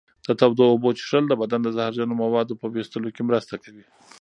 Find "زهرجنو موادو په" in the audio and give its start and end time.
1.77-2.65